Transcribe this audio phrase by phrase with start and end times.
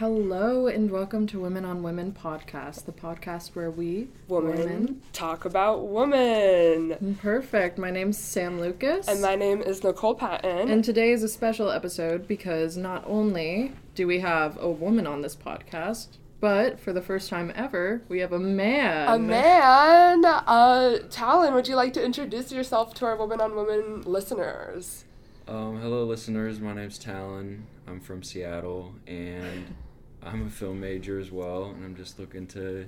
[0.00, 5.88] Hello and welcome to Women on Women podcast, the podcast where we women, talk about
[5.88, 7.18] women.
[7.20, 7.76] Perfect.
[7.76, 9.08] My name's Sam Lucas.
[9.08, 10.70] And my name is Nicole Patton.
[10.70, 15.20] And today is a special episode because not only do we have a woman on
[15.20, 19.06] this podcast, but for the first time ever, we have a man.
[19.06, 20.24] A man.
[20.24, 25.04] Uh, Talon, would you like to introduce yourself to our Women on Women listeners?
[25.46, 26.58] Um, hello, listeners.
[26.58, 27.66] My name's Talon.
[27.86, 29.74] I'm from Seattle, and
[30.22, 32.86] I'm a film major as well, and I'm just looking to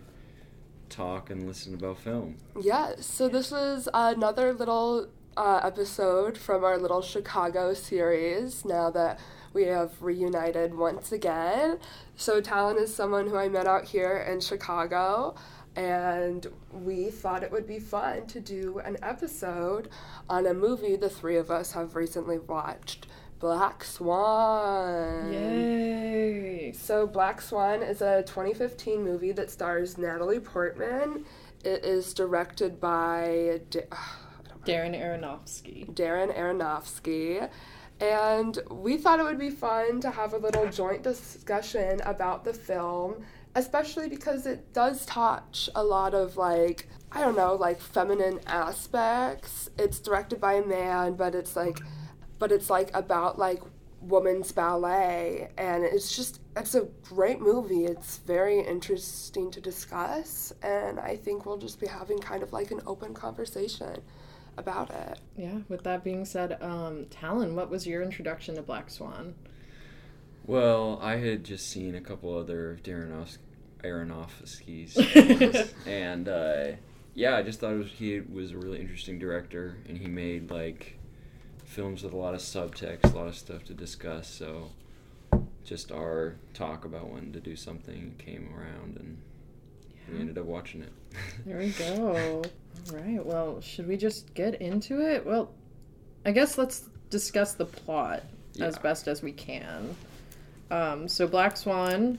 [0.89, 2.37] talk and listen about film.
[2.61, 8.65] Yeah, So this is another little uh, episode from our little Chicago series.
[8.65, 9.19] Now that
[9.55, 11.79] we have reunited once again.
[12.17, 15.35] So Talon is someone who I met out here in Chicago
[15.75, 19.89] and we thought it would be fun to do an episode
[20.29, 23.07] on a movie the three of us have recently watched.
[23.43, 25.33] Black Swan.
[25.33, 26.71] Yay!
[26.71, 31.25] So, Black Swan is a 2015 movie that stars Natalie Portman.
[31.65, 33.89] It is directed by da-
[34.65, 35.93] Darren Aronofsky.
[35.93, 37.51] Darren Aronofsky.
[37.99, 42.55] And we thought it would be fun to have a little joint discussion about the
[42.55, 48.41] film especially because it does touch a lot of like I don't know, like feminine
[48.47, 49.69] aspects.
[49.79, 51.79] It's directed by a man, but it's like
[52.43, 53.63] but it's like about like
[54.01, 57.85] women's ballet and it's just it's a great movie.
[57.85, 62.73] It's very interesting to discuss and I think we'll just be having kind of like
[62.73, 64.03] an open conversation
[64.57, 65.21] about it.
[65.37, 69.37] Yeah, with that being said, um Talon, what was your introduction to Black Swan?
[70.45, 73.39] Well, I had just seen a couple other Darren
[73.85, 74.97] Aronofsky's,
[75.87, 76.73] and uh,
[77.15, 80.99] yeah, I just thought was, he was a really interesting director, and he made like
[81.73, 84.29] films with a lot of subtext, a lot of stuff to discuss.
[84.29, 84.71] So,
[85.65, 89.17] just our talk about wanting to do something came around, and
[89.91, 90.15] yeah.
[90.15, 90.93] we ended up watching it.
[91.47, 92.43] there we go.
[92.91, 93.25] All right.
[93.25, 95.25] Well, should we just get into it?
[95.25, 95.51] Well,
[96.27, 98.67] I guess let's discuss the plot yeah.
[98.67, 99.97] as best as we can.
[100.71, 102.19] Um, so Black Swan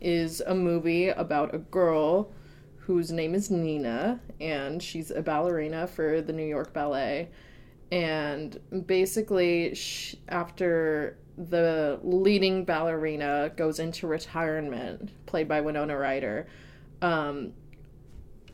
[0.00, 2.30] is a movie about a girl
[2.78, 7.28] whose name is Nina, and she's a ballerina for the New York Ballet.
[7.92, 16.46] And basically, she, after the leading ballerina goes into retirement, played by Winona Ryder,
[17.02, 17.52] um,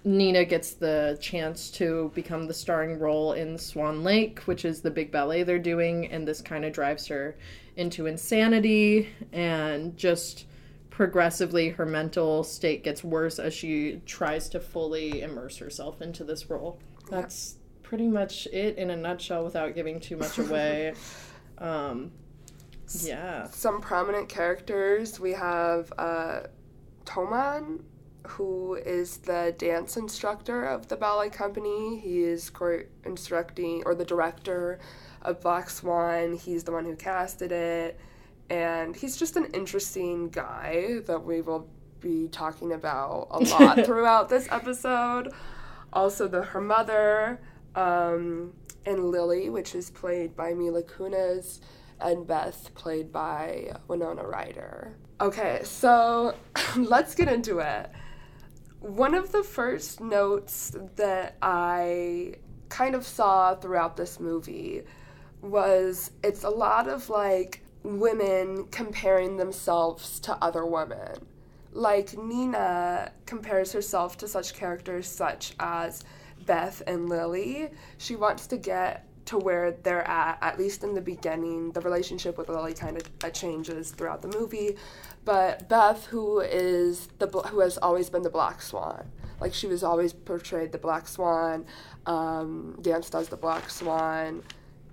[0.05, 4.91] Nina gets the chance to become the starring role in Swan Lake, which is the
[4.91, 7.37] big ballet they're doing, and this kind of drives her
[7.77, 10.47] into insanity and just
[10.91, 16.51] progressively her mental state gets worse as she tries to fully immerse herself into this
[16.51, 16.79] role.
[17.09, 17.57] That's
[17.93, 20.95] pretty much it in a nutshell without giving too much away.
[21.59, 22.11] um,
[23.03, 23.47] yeah.
[23.49, 26.41] Some prominent characters we have uh,
[27.05, 27.83] Toman,
[28.27, 31.99] who is the dance instructor of the ballet company.
[31.99, 34.79] He is co- instructing, or the director
[35.21, 36.33] of Black Swan.
[36.35, 38.01] He's the one who casted it.
[38.49, 41.69] And he's just an interesting guy that we will
[42.01, 45.31] be talking about a lot throughout this episode.
[45.93, 47.39] Also, the her mother,
[47.75, 48.53] um,
[48.87, 51.61] and Lily, which is played by Mila Kunis,
[52.01, 54.97] and Beth, played by Winona Ryder.
[55.21, 56.35] Okay, so
[56.77, 57.91] let's get into it.
[58.81, 62.35] One of the first notes that I
[62.69, 64.83] kind of saw throughout this movie
[65.43, 71.27] was it's a lot of like women comparing themselves to other women.
[71.73, 76.05] Like Nina compares herself to such characters such as
[76.47, 77.71] Beth and Lily.
[77.99, 81.73] She wants to get to where they're at, at least in the beginning.
[81.73, 84.77] The relationship with Lily kind of uh, changes throughout the movie,
[85.25, 89.11] but Beth, who is the who has always been the Black Swan,
[89.41, 91.65] like she was always portrayed the Black Swan.
[92.07, 94.43] Um, dance does the Black Swan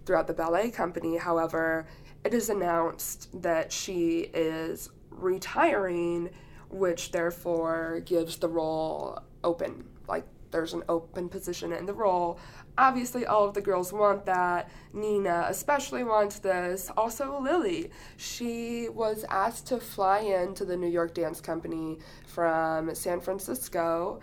[0.05, 1.17] throughout the ballet company.
[1.17, 1.87] However,
[2.23, 6.29] it is announced that she is retiring,
[6.69, 9.85] which therefore gives the role open.
[10.07, 12.39] Like there's an open position in the role.
[12.77, 14.69] Obviously, all of the girls want that.
[14.93, 16.91] Nina especially wants this.
[16.97, 17.91] Also, Lily.
[18.17, 24.21] She was asked to fly in to the New York Dance Company from San Francisco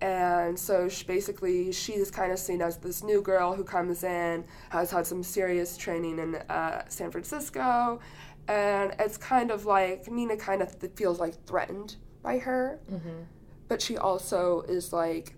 [0.00, 4.44] and so she basically she's kind of seen as this new girl who comes in
[4.70, 7.98] has had some serious training in uh, san francisco
[8.46, 13.22] and it's kind of like nina kind of feels like threatened by her mm-hmm.
[13.66, 15.34] but she also is like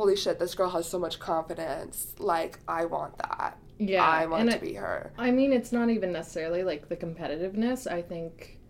[0.00, 4.48] holy shit this girl has so much confidence like i want that yeah i want
[4.48, 8.60] to it, be her i mean it's not even necessarily like the competitiveness i think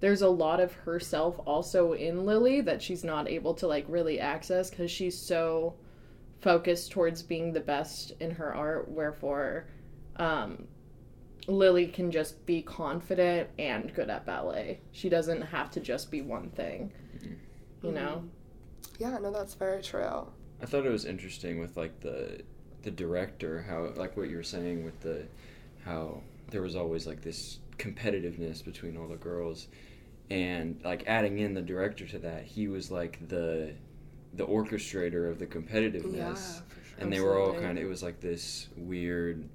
[0.00, 4.20] there's a lot of herself also in Lily that she's not able to like really
[4.20, 5.74] access because she's so
[6.40, 8.88] focused towards being the best in her art.
[8.88, 9.66] Wherefore,
[10.16, 10.68] um,
[11.48, 14.80] Lily can just be confident and good at ballet.
[14.92, 16.92] She doesn't have to just be one thing,
[17.82, 18.22] you know.
[18.98, 20.28] Yeah, no, that's very true.
[20.62, 22.42] I thought it was interesting with like the
[22.82, 25.26] the director how like what you were saying with the
[25.84, 29.68] how there was always like this competitiveness between all the girls
[30.30, 33.72] and like adding in the director to that he was like the
[34.34, 36.34] the orchestrator of the competitiveness Yeah,
[36.68, 36.98] for sure.
[36.98, 39.48] and they were all kind of it was like this weird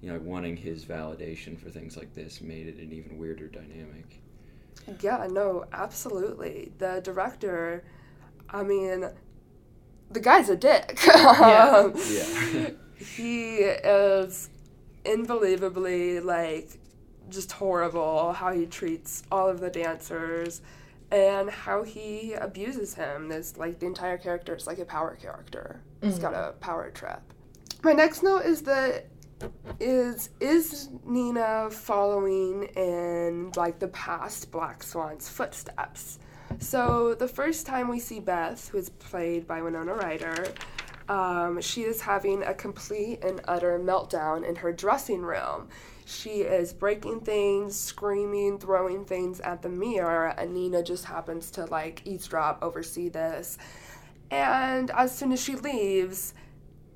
[0.00, 3.48] you know like wanting his validation for things like this made it an even weirder
[3.48, 4.20] dynamic
[5.00, 6.72] Yeah, no, absolutely.
[6.78, 7.84] The director,
[8.48, 9.04] I mean,
[10.10, 10.98] the guy's a dick.
[11.06, 11.76] Yeah.
[11.76, 12.70] Um, yeah.
[12.96, 14.50] he is
[15.06, 16.78] unbelievably like
[17.28, 20.60] just horrible how he treats all of the dancers
[21.10, 23.28] and how he abuses him.
[23.28, 25.80] This like the entire character is like a power character.
[26.02, 27.20] He's got a power trip
[27.82, 29.06] my next note is that
[29.78, 36.18] is is nina following in like the past black swan's footsteps
[36.58, 40.52] so the first time we see beth who is played by winona ryder
[41.10, 45.68] um, she is having a complete and utter meltdown in her dressing room.
[46.04, 51.64] She is breaking things, screaming, throwing things at the mirror, and Nina just happens to
[51.64, 53.58] like eavesdrop, oversee this.
[54.30, 56.32] And as soon as she leaves,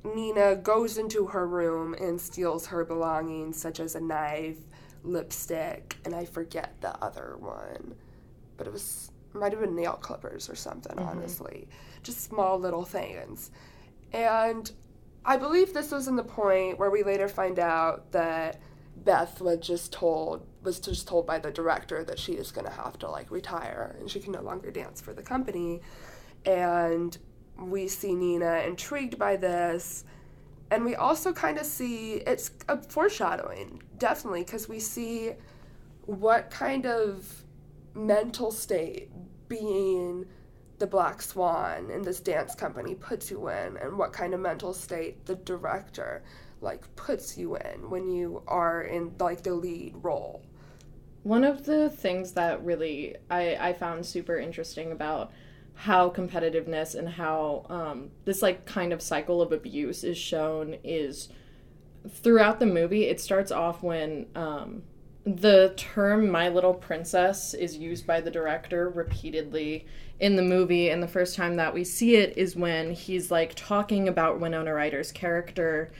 [0.04, 4.58] Nina goes into her room and steals her belongings, such as a knife,
[5.02, 7.96] lipstick, and I forget the other one.
[8.56, 11.08] But it was, might have been nail clippers or something, mm-hmm.
[11.08, 11.68] honestly.
[12.02, 13.50] Just small little things.
[14.12, 14.70] And
[15.24, 18.60] I believe this was in the point where we later find out that
[18.96, 22.72] Beth was just told was just told by the director that she is going to
[22.72, 25.80] have to like retire and she can no longer dance for the company.
[26.46, 27.16] And
[27.58, 30.04] we see Nina intrigued by this.
[30.70, 35.32] And we also kind of see it's a foreshadowing, definitely, because we see
[36.06, 37.43] what kind of
[37.94, 39.10] mental state
[39.48, 40.26] being
[40.78, 44.74] the Black Swan in this dance company puts you in, and what kind of mental
[44.74, 46.22] state the director
[46.60, 50.42] like puts you in when you are in like the lead role.
[51.22, 55.32] One of the things that really I, I found super interesting about
[55.74, 61.28] how competitiveness and how um, this like kind of cycle of abuse is shown is
[62.08, 63.04] throughout the movie.
[63.04, 64.82] It starts off when um,
[65.24, 69.86] the term "My Little Princess" is used by the director repeatedly
[70.20, 73.54] in the movie, and the first time that we see it is when he's like
[73.56, 75.90] talking about Winona Ryder's character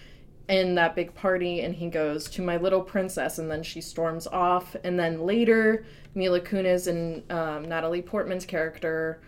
[0.49, 4.27] in that big party and he goes to my little princess and then she storms
[4.27, 9.21] off and then later mila kunis and um, natalie portman's character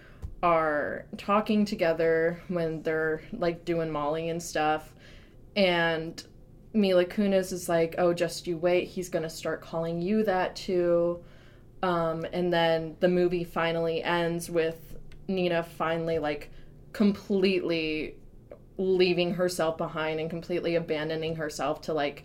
[0.43, 4.93] are talking together when they're like doing molly and stuff
[5.57, 6.25] and
[6.77, 8.89] mila kunis is like oh just you wait.
[8.89, 11.21] He's gonna start calling you that too.
[11.83, 14.97] Um, and then the movie finally ends with
[15.29, 16.51] nina finally like
[16.93, 18.15] completely
[18.79, 22.25] leaving herself behind and completely abandoning herself to like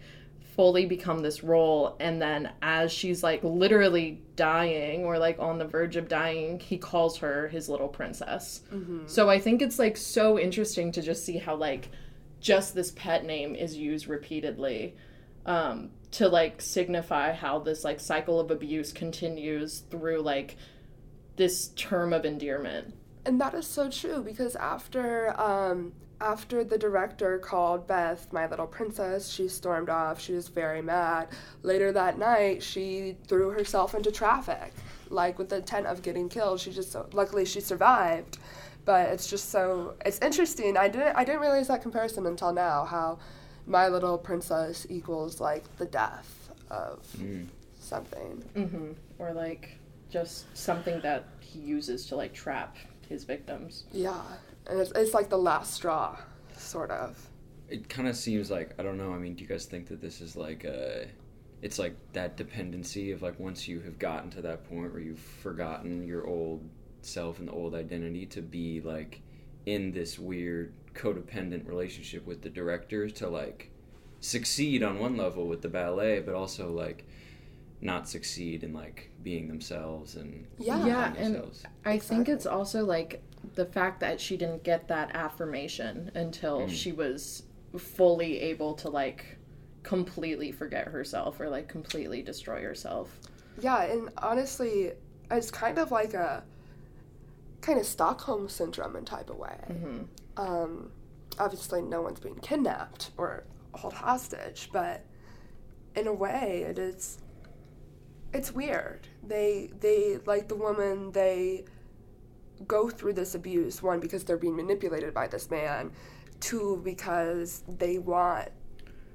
[0.56, 1.96] fully become this role.
[2.00, 6.78] And then as she's like literally dying or like on the verge of dying he
[6.78, 8.62] calls her his little princess.
[9.08, 11.90] So i think it's like so interesting to just see how like
[12.42, 14.96] just this pet name is used repeatedly
[15.46, 20.58] um, to like signify how this like cycle of abuse continues through like
[21.38, 22.94] this term of endearment
[23.26, 28.68] And that is so true because after um, after the director called Beth my little
[28.68, 30.22] princess, she stormed off.
[30.22, 31.30] She was very mad.
[31.64, 34.74] Later that night, she threw herself into traffic,
[35.10, 36.60] like with the intent of getting killed.
[36.60, 38.38] She just luckily she survived.
[38.86, 40.76] But it's just so it's interesting.
[40.78, 42.86] I didn't I didn't realize that comparison until now.
[42.86, 43.20] How
[43.68, 47.48] my little princess equals like the death of Mm.
[47.80, 48.44] something.
[48.56, 49.78] hmm Or like
[50.10, 52.76] just something that he uses to like trap
[53.08, 53.84] his victims.
[53.92, 54.20] Yeah,
[54.68, 56.18] and it's it's like the last straw,
[56.58, 57.28] sort of.
[57.70, 59.14] it kind of seems like I don't know.
[59.14, 61.08] I mean, do you guys think that this is like a,
[61.62, 65.20] it's like that dependency of like once you have gotten to that point where you've
[65.20, 66.62] forgotten your old
[67.02, 69.22] self and the old identity to be like
[69.66, 73.72] in this weird codependent relationship with the director to like
[74.20, 77.06] succeed on one level with the ballet, but also like
[77.82, 80.86] not succeed in like being themselves and Yeah.
[80.86, 81.64] Yeah, finding and themselves.
[81.86, 83.24] I think it's also like
[83.56, 86.70] the fact that she didn't get that affirmation until Mm.
[86.70, 87.44] she was
[87.78, 89.38] fully able to like
[89.82, 93.20] completely forget herself or like completely destroy herself.
[93.60, 94.92] Yeah, and honestly,
[95.32, 96.44] it's kind of like a
[97.62, 99.58] kind of Stockholm syndrome in type of way.
[99.70, 100.08] Mhm.
[100.38, 100.92] Um,
[101.40, 103.44] obviously, no one's being kidnapped or
[103.76, 105.06] held hostage, but
[105.96, 107.20] in a way, it is.
[108.34, 109.08] It's weird.
[109.24, 111.12] They they like the woman.
[111.12, 111.66] They
[112.68, 113.82] go through this abuse.
[113.84, 115.92] One because they're being manipulated by this man.
[116.40, 118.50] Two because they want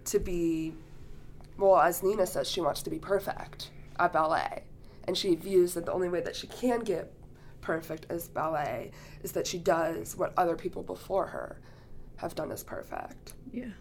[0.07, 0.75] to be.
[1.59, 4.65] Well, as Nina says, she wants to be perfect at ballet,
[5.05, 7.11] and she views that the only way that she can get
[7.67, 8.93] perfect as ballet
[9.25, 11.59] is that she does what other people before her
[12.17, 13.35] have done as perfect.
[13.53, 13.73] Yeah.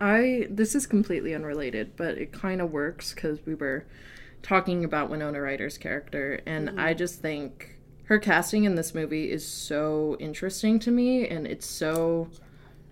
[0.00, 3.84] I this is completely unrelated, but it kind of works cuz we were
[4.42, 6.80] talking about Winona Ryder's character and mm-hmm.
[6.80, 11.66] I just think her casting in this movie is so interesting to me and it's
[11.66, 12.30] so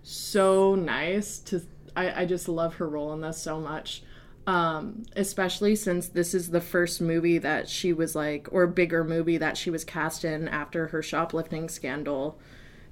[0.03, 1.63] so nice to
[1.95, 4.03] I, I just love her role in this so much.
[4.47, 9.37] Um, especially since this is the first movie that she was like, or bigger movie
[9.37, 12.39] that she was cast in after her shoplifting scandal,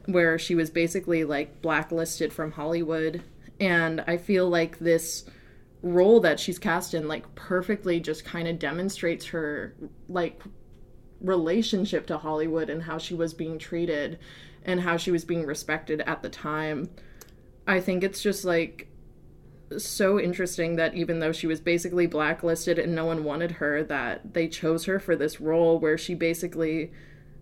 [0.06, 3.24] where she was basically like blacklisted from Hollywood.
[3.58, 5.24] And I feel like this
[5.82, 9.76] role that she's cast in, like, perfectly just kind of demonstrates her,
[10.10, 10.42] like,
[11.22, 14.20] relationship to Hollywood and how she was being treated
[14.66, 16.90] and how she was being respected at the time.
[17.66, 18.90] I think it's just like
[19.78, 24.34] so interesting that even though she was basically blacklisted and no one wanted her, that
[24.34, 26.92] they chose her for this role where she basically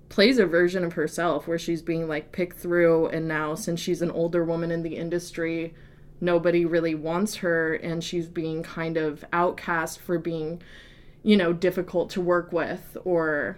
[0.10, 3.08] plays a version of herself where she's being like picked through.
[3.08, 5.74] And now since she's an older woman in the industry
[6.24, 7.76] nobody really wants her.
[7.76, 10.62] And she's being kind of outcast for being
[11.22, 13.58] you know difficult to work with or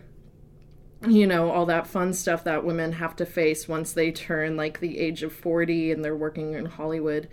[1.08, 4.80] you know all that fun stuff that women have to face once they turn like
[4.80, 7.30] the age of 40 and they're working in Hollywood.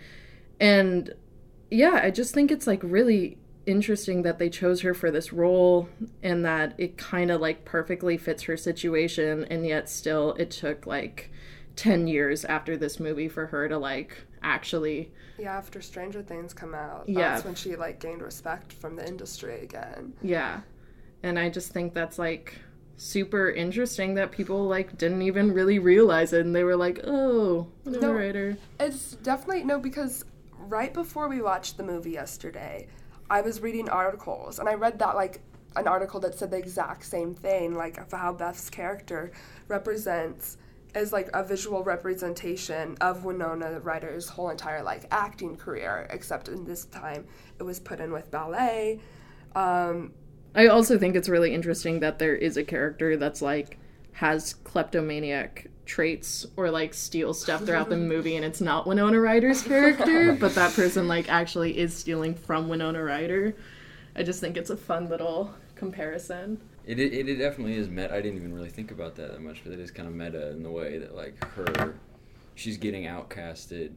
[0.59, 1.13] And
[1.73, 5.87] yeah i just think it's like really interesting that they chose her for this role
[6.21, 10.85] and that it kind of like perfectly fits her situation and yet still it took
[10.85, 11.31] like
[11.77, 16.75] 10 years after this movie for her to like actually Yeah, after Stranger Things come
[16.75, 17.31] out, Yeah.
[17.33, 20.13] that's when she like gained respect from the industry again.
[20.21, 20.61] yeah
[21.23, 22.57] and i just think that's like
[22.97, 27.67] super interesting that people like didn't even really realize it and they were like oh
[27.85, 28.11] no No.
[28.11, 30.25] writer It's definitely no because
[30.69, 32.87] right before we watched the movie yesterday,
[33.29, 35.41] I was reading articles and I read that like
[35.75, 39.31] an article that said the exact same thing, like of how Beth's character
[39.67, 40.57] represents
[40.95, 46.63] is like a visual representation of Winona Ryder's whole entire like acting career, except in
[46.63, 47.25] this time
[47.59, 48.99] it was put in with ballet.
[49.55, 50.13] Um,
[50.55, 53.79] I also think it's really interesting that there is a character that's like
[54.11, 59.61] has kleptomaniac traits or like steal stuff throughout the movie and it's not Winona Ryder's
[59.61, 63.55] character, but that person like actually is stealing from Winona Ryder.
[64.15, 66.61] I just think it's a fun little comparison.
[66.85, 68.13] It, it, it definitely is meta.
[68.13, 70.51] I didn't even really think about that that much, but it is kind of meta
[70.51, 71.95] in the way that like her,
[72.55, 73.93] she's getting outcasted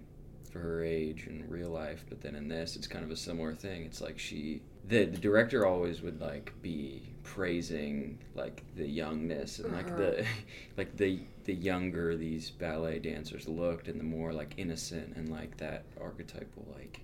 [0.51, 3.55] for her age in real life, but then in this, it's kind of a similar
[3.55, 3.83] thing.
[3.83, 9.73] It's like she, the, the director always would like be praising like the youngness and
[9.73, 10.31] like the, uh-huh.
[10.77, 15.57] like the the younger these ballet dancers looked, and the more like innocent and like
[15.59, 17.01] that archetypal like,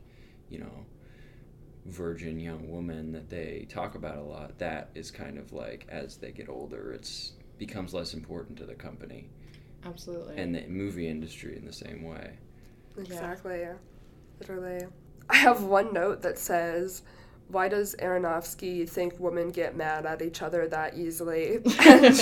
[0.49, 0.87] you know,
[1.87, 6.17] virgin young woman that they talk about a lot that is kind of like as
[6.17, 9.29] they get older it's becomes less important to the company
[9.85, 10.37] Absolutely.
[10.37, 12.39] and the movie industry in the same way
[12.99, 13.61] Exactly.
[13.61, 13.75] yeah.
[14.41, 14.87] Literally.
[15.31, 17.03] I have one note that says,
[17.53, 21.57] why does Aronofsky think women get mad at each other that easily?
[21.81, 22.05] And,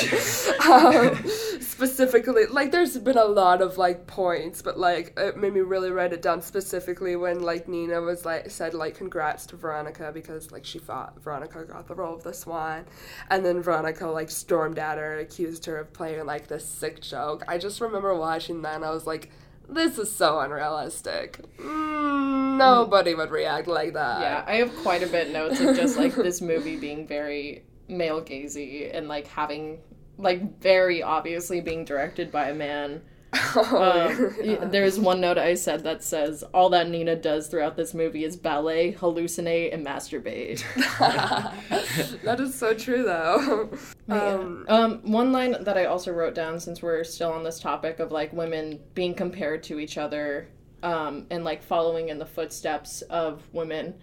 [0.68, 1.16] um,
[1.60, 5.90] specifically, like, there's been a lot of like points, but like, it made me really
[5.90, 10.50] write it down specifically when like Nina was like said like congrats to Veronica because
[10.50, 12.84] like she fought Veronica got the role of the Swan,
[13.30, 17.44] and then Veronica like stormed at her, accused her of playing like this sick joke.
[17.46, 19.30] I just remember watching that and I was like.
[19.72, 21.38] This is so unrealistic.
[21.58, 24.20] Mm, nobody would react like that.
[24.20, 28.20] yeah, I have quite a bit notes of just like this movie being very male
[28.22, 29.78] gazy and like having
[30.18, 33.02] like very obviously being directed by a man.
[33.32, 37.94] Um, y- There's one note I said that says all that Nina does throughout this
[37.94, 40.62] movie is ballet, hallucinate, and masturbate.
[42.24, 43.70] that is so true, though.
[44.08, 47.60] Um, Um, um, one line that I also wrote down since we're still on this
[47.60, 50.48] topic of like women being compared to each other
[50.82, 53.94] um, and like following in the footsteps of women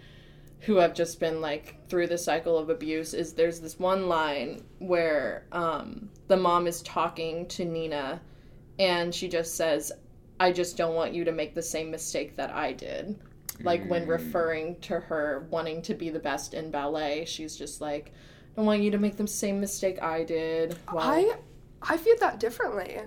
[0.62, 4.63] who have just been like through the cycle of abuse is there's this one line
[4.79, 8.19] where um, the mom is talking to Nina
[8.79, 9.91] and she just says,
[10.39, 13.19] I just don't want you to make the same mistake that I did.
[13.63, 18.13] Like when referring to her wanting to be the best in ballet, she's just like,
[18.55, 20.77] don't want you to make the same mistake I did.
[20.91, 21.36] Well, I
[21.81, 23.00] I viewed that differently.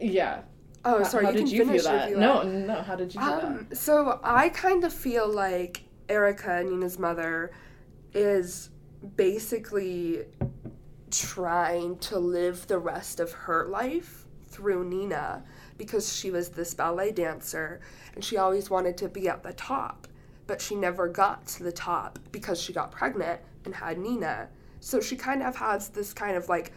[0.00, 0.42] yeah.
[0.84, 1.24] Oh, sorry.
[1.24, 2.08] How you did can you finish that?
[2.08, 2.82] view No, no.
[2.82, 7.52] How did you feel Um, so I kind of feel like Erica, Nina's mother,
[8.12, 8.70] is
[9.16, 10.26] basically
[11.10, 15.42] trying to live the rest of her life through Nina
[15.78, 17.80] because she was this ballet dancer
[18.14, 20.06] and she always wanted to be at the top,
[20.46, 24.48] but she never got to the top because she got pregnant and had Nina.
[24.80, 26.72] So she kind of has this kind of like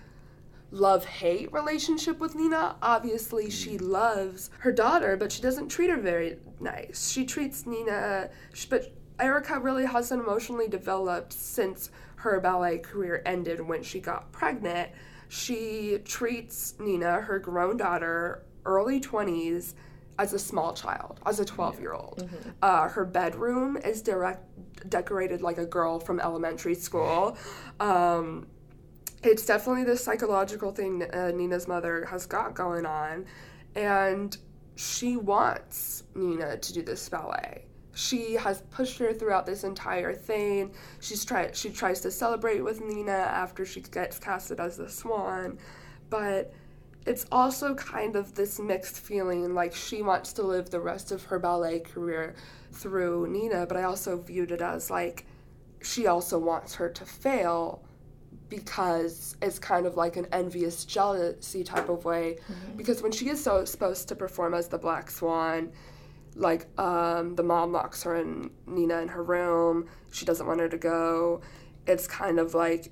[0.72, 2.76] love hate relationship with Nina.
[2.82, 3.52] Obviously, mm.
[3.52, 7.10] she loves her daughter, but she doesn't treat her very nice.
[7.12, 8.30] She treats Nina,
[8.70, 14.90] but Erica really hasn't emotionally developed since her ballet career ended when she got pregnant.
[15.30, 19.76] She treats Nina, her grown daughter, early 20s,
[20.18, 22.30] as a small child, as a 12 year old.
[22.62, 24.44] Uh, her bedroom is direct,
[24.90, 27.38] decorated like a girl from elementary school.
[27.80, 28.48] Um,
[29.24, 33.26] it's definitely this psychological thing uh, Nina's mother has got going on,
[33.76, 34.36] and
[34.76, 37.66] she wants Nina to do this ballet.
[37.94, 40.72] She has pushed her throughout this entire thing.
[41.00, 41.56] She's tried.
[41.56, 45.58] She tries to celebrate with Nina after she gets casted as the Swan,
[46.10, 46.54] but
[47.06, 49.54] it's also kind of this mixed feeling.
[49.54, 52.36] Like she wants to live the rest of her ballet career
[52.72, 55.26] through Nina, but I also viewed it as like
[55.82, 57.84] she also wants her to fail
[58.50, 62.78] because it's kind of like an envious jealousy type of way mm-hmm.
[62.78, 65.72] because when she is so supposed to perform as the black swan
[66.40, 69.88] like um, the mom locks her and nina in her room.
[70.12, 71.42] She doesn't want her to go.
[71.86, 72.92] It's kind of like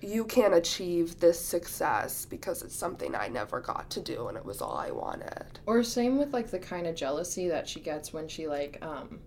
[0.00, 4.44] you can't achieve this success because it's something i never got to do and it
[4.44, 5.60] was all i wanted.
[5.66, 9.20] Or same with like the kind of jealousy that she gets when she like um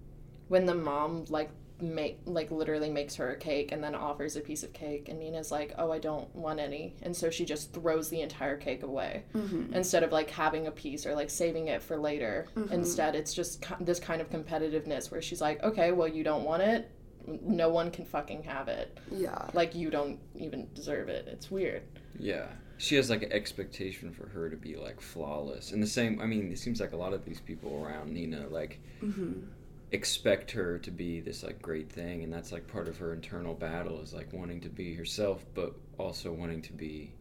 [0.50, 1.50] when the mom like
[1.94, 5.20] make like literally makes her a cake and then offers a piece of cake and
[5.20, 8.84] Nina's like, "Oh, I don't want any." And so she just throws the entire cake
[8.84, 9.74] away mm-hmm.
[9.74, 12.48] instead of like having a piece or like saving it for later.
[12.56, 12.74] Mm-hmm.
[12.74, 16.44] Instead, it's just ki- this kind of competitiveness where she's like, "Okay, well, you don't
[16.44, 16.92] want it.
[17.28, 19.00] No one can fucking have it.
[19.12, 21.84] yeah Like you don't even deserve it." It's weird.
[22.18, 22.48] Yeah.
[22.78, 25.72] She has like an expectation for her to be like flawless.
[25.72, 28.48] And the same, I mean, it seems like a lot of these people around Nina
[28.50, 29.46] like mm-hmm.
[29.92, 32.24] Expect her to be this like great thing.
[32.24, 35.74] And that's like part of her internal battle is like wanting to be herself, but
[35.98, 37.14] also wanting to be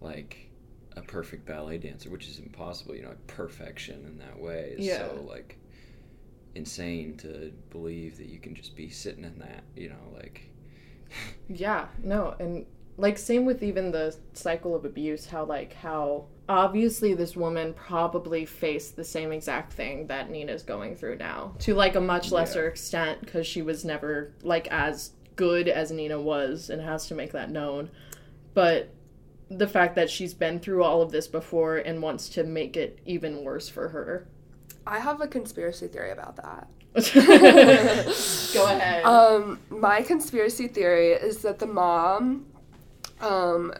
[0.00, 0.50] like
[0.96, 2.94] a perfect ballet dancer, which is impossible.
[2.94, 4.98] You know, like perfection in that way is Yeah.
[4.98, 5.58] so like
[6.54, 10.50] insane to believe that you can just be sitting in that, you know, like.
[11.48, 12.66] Yeah, no, and
[12.98, 18.44] like same with even the cycle of abuse, how like how obviously this woman probably
[18.44, 22.64] faced the same exact thing that Nina's going through now to like a much lesser
[22.64, 22.70] Yeah.
[22.70, 27.32] extent because she was never like as good as Nina was and has to make
[27.32, 27.88] that known.
[28.54, 28.90] But
[29.50, 32.98] the fact that she's been through all of this before and wants to make it
[33.06, 34.26] even worse for her.
[34.86, 36.68] i have a conspiracy theory about that
[38.54, 39.04] Go ahead.
[39.04, 42.46] Um, my conspiracy theory is that the mom,
[43.20, 43.72] um,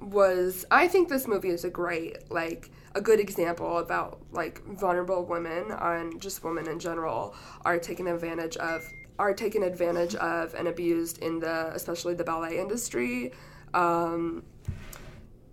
[0.00, 0.64] was.
[0.70, 5.70] I think this movie is a great, like, a good example about like vulnerable women
[5.70, 8.82] and just women in general are taken advantage of
[9.18, 13.32] are taken advantage of and abused in the especially the ballet industry.
[13.74, 14.42] Um,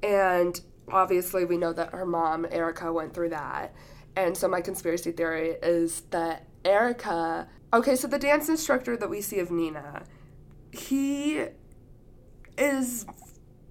[0.02, 3.74] and obviously, we know that her mom, Erica, went through that.
[4.15, 7.48] And so, my conspiracy theory is that Erica.
[7.74, 10.04] Okay, so the dance instructor that we see of Nina,
[10.72, 11.48] he
[12.58, 13.06] is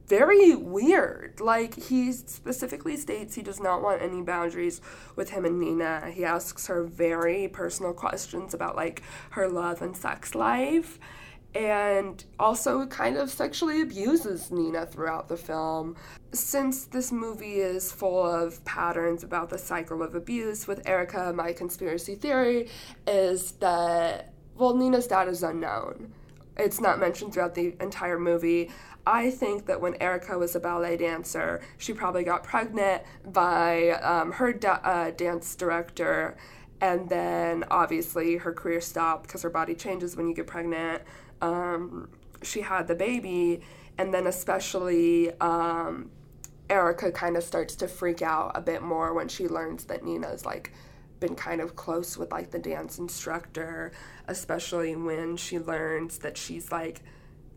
[0.06, 1.40] very weird.
[1.40, 4.80] Like, he specifically states he does not want any boundaries
[5.16, 6.10] with him and Nina.
[6.10, 10.98] He asks her very personal questions about, like, her love and sex life
[11.56, 15.96] and also kind of sexually abuses Nina throughout the film.
[16.32, 21.54] Since this movie is full of patterns about the cycle of abuse with Erica, my
[21.54, 22.68] conspiracy theory
[23.06, 26.12] is that, well, Nina's dad is unknown.
[26.56, 28.70] It's not mentioned throughout the entire movie.
[29.06, 34.32] I think that when Erica was a ballet dancer, she probably got pregnant by um,
[34.32, 36.36] her da- uh, dance director,
[36.80, 41.02] and then obviously her career stopped because her body changes when you get pregnant.
[41.40, 42.08] Um,
[42.42, 43.60] she had the baby,
[43.96, 46.10] and then especially um,
[46.68, 50.44] Erica kind of starts to freak out a bit more when she learns that Nina's
[50.44, 50.72] like
[51.20, 53.92] been kind of close with like the dance instructor,
[54.28, 57.02] especially when she learns that she's like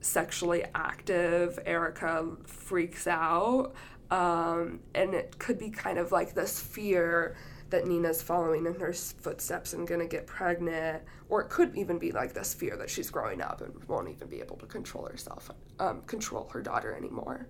[0.02, 1.60] sexually active.
[1.65, 3.74] Erica freaks out.
[4.12, 7.36] Um, and it could be kind of like this fear
[7.69, 12.12] that Nina's following in her footsteps and gonna get pregnant, or it could even be
[12.12, 15.52] like this fear that she's growing up and won't even be able to control herself,
[15.80, 17.48] um, control her daughter anymore.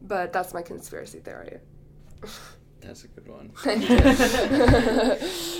[0.00, 1.58] But that's my conspiracy theory.
[2.82, 3.52] That's a good one.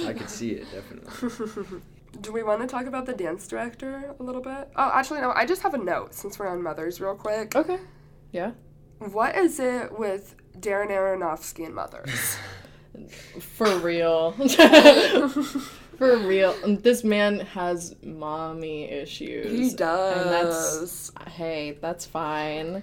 [0.06, 1.80] I could see it definitely.
[2.20, 4.68] Do we want to talk about the dance director a little bit?
[4.76, 5.32] Oh, actually, no.
[5.35, 7.56] I just have a note since we're on mothers, real quick.
[7.56, 7.78] Okay.
[8.32, 8.52] Yeah.
[8.98, 12.37] What is it with Darren Aronofsky and mothers?
[13.40, 14.32] For real.
[14.32, 16.54] For real.
[16.66, 19.50] This man has mommy issues.
[19.50, 20.20] he does.
[20.20, 22.82] And that's hey, that's fine.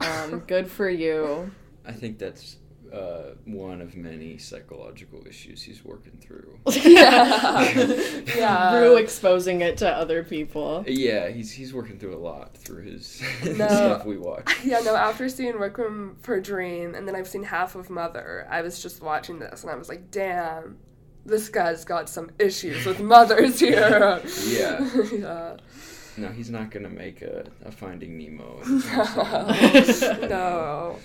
[0.00, 1.50] Um, good for you.
[1.86, 2.56] I think that's
[2.92, 6.58] uh, one of many psychological issues he's working through.
[6.82, 7.62] yeah.
[8.36, 8.70] yeah.
[8.72, 10.84] Through exposing it to other people.
[10.86, 13.66] Yeah, he's he's working through a lot through his No.
[13.66, 14.64] stuff we watch.
[14.64, 18.46] Yeah, no, after seeing Requiem for a Dream and then I've seen half of Mother,
[18.50, 20.78] I was just watching this and I was like, damn,
[21.26, 24.20] this guy's got some issues with mothers here.
[24.46, 24.88] Yeah.
[25.12, 25.56] yeah.
[26.16, 28.60] No, he's not gonna make a, a Finding Nemo.
[30.28, 30.96] no.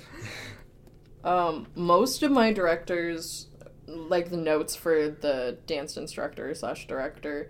[1.24, 3.48] Um, most of my directors,
[3.88, 7.50] like the notes for the dance instructor slash director,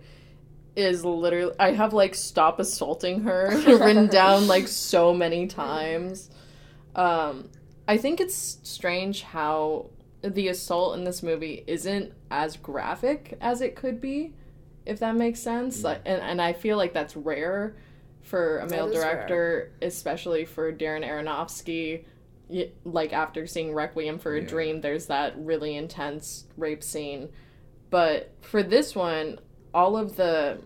[0.76, 6.30] is literally I have like stop assaulting her written down like so many times.
[6.94, 7.50] Um,
[7.86, 9.90] I think it's strange how
[10.22, 14.32] the assault in this movie isn't as graphic as it could be,
[14.86, 15.82] if that makes sense.
[15.84, 17.76] Like, and and I feel like that's rare
[18.22, 19.14] for a male is rare.
[19.14, 22.04] director, especially for Darren Aronofsky.
[22.84, 24.48] Like after seeing Requiem for a Yeah.
[24.48, 27.30] Dream, there's that really intense rape scene.
[27.90, 29.38] But for this one,
[29.72, 30.58] all of the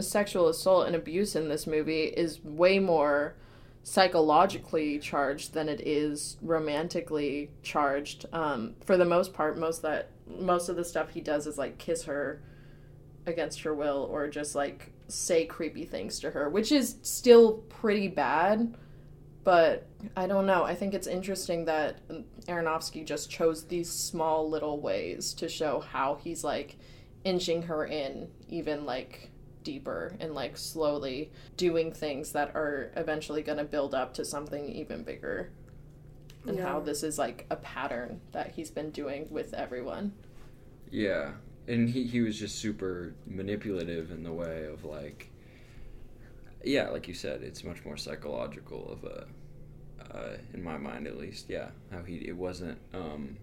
[0.00, 3.34] sexual assault and abuse in this movie is way more
[3.82, 8.26] psychologically charged than it is romantically charged.
[8.32, 11.78] Um, for the most part, most that most of the stuff he does is like
[11.78, 12.42] kiss her
[13.26, 18.08] against her will or just like say creepy things to her, which is still pretty
[18.08, 18.74] bad.
[19.44, 20.64] But I don't know.
[20.64, 22.00] I think it's interesting that
[22.46, 26.76] Aronofsky just chose these small little ways to show how he's like
[27.24, 29.30] inching her in, even like
[29.62, 34.68] deeper and like slowly doing things that are eventually going to build up to something
[34.68, 35.50] even bigger.
[36.46, 40.12] And how this is like a pattern that he's been doing with everyone.
[40.90, 41.32] Yeah,
[41.66, 45.30] and he he was just super manipulative in the way of like,
[46.64, 49.26] yeah, like you said, it's much more psychological of a,
[50.16, 51.46] uh, in my mind at least.
[51.48, 53.36] Yeah, how he it wasn't, um,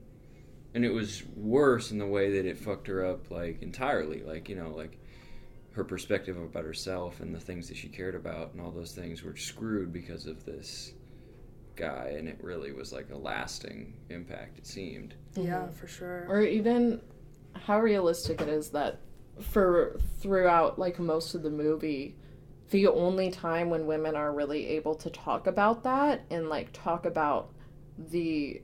[0.73, 4.21] and it was worse in the way that it fucked her up like entirely.
[4.23, 4.97] Like you know, like
[5.71, 9.23] her perspective about herself and the things that she cared about and all those things
[9.23, 10.93] were screwed because of this
[11.75, 14.57] guy, and it really was like a lasting impact.
[14.57, 15.15] It seemed.
[15.35, 16.25] Yeah, for sure.
[16.29, 17.01] or even
[17.53, 18.99] how realistic it is that
[19.39, 22.15] for throughout like most of the movie
[22.71, 27.05] the only time when women are really able to talk about that and like talk
[27.05, 27.49] about
[27.97, 28.61] the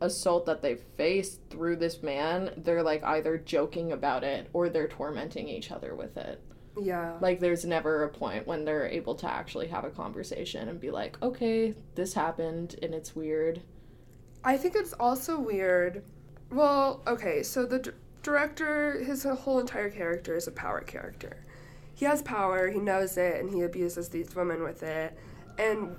[0.00, 4.88] assault that they've faced through this man they're like either joking about it or they're
[4.88, 6.40] tormenting each other with it
[6.80, 7.16] Yeah.
[7.20, 10.90] like there's never a point when they're able to actually have a conversation and be
[10.90, 13.62] like okay this happened and it's weird
[14.44, 16.02] I think it's also weird.
[16.50, 17.90] Well, okay, so the d-
[18.24, 21.44] director, his whole entire character is a power character.
[21.94, 25.16] He has power, he knows it, and he abuses these women with it.
[25.58, 25.96] And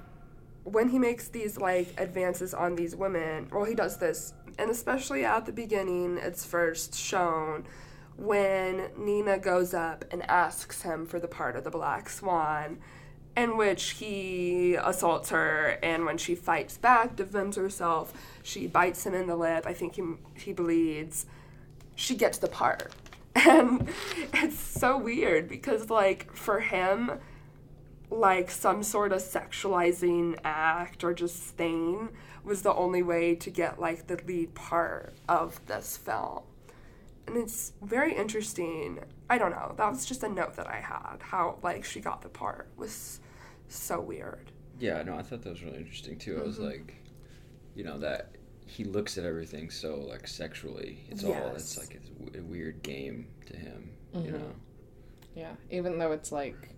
[0.63, 5.25] when he makes these like advances on these women, well, he does this, and especially
[5.25, 7.65] at the beginning, it's first shown
[8.17, 12.77] when Nina goes up and asks him for the part of the Black Swan
[13.35, 19.13] in which he assaults her and when she fights back defends herself she bites him
[19.13, 19.65] in the lip.
[19.65, 20.03] I think he,
[20.35, 21.25] he bleeds.
[21.95, 22.91] She gets the part
[23.35, 23.87] and
[24.33, 27.11] it's so weird because like for him
[28.09, 32.09] like some sort of sexualizing act or just thing
[32.43, 36.43] was the only way to get like the lead part of this film
[37.27, 38.99] and it's very interesting.
[39.29, 39.73] I don't know.
[39.77, 41.17] That was just a note that I had.
[41.21, 43.21] How like she got the part was
[43.69, 44.51] so weird.
[44.79, 46.39] Yeah, no, I thought that was really interesting too.
[46.39, 46.65] I was Mm-hmm.
[46.65, 46.95] like,
[47.75, 51.05] you know, that he looks at everything so like sexually.
[51.09, 53.91] It's all it's like it's w- a weird game to him.
[54.13, 54.31] You Mhm.
[54.39, 54.51] know.
[55.35, 56.69] Yeah, even though it's like,